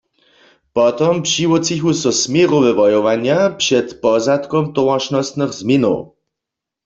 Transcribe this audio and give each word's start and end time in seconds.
Potom 0.77 1.15
přiwótřichu 1.27 1.91
so 1.93 2.11
směrowe 2.21 2.71
wojowanja 2.73 3.39
před 3.61 3.87
pozadkom 4.01 4.63
towaršnostnych 4.75 5.51
změnow. 5.59 5.99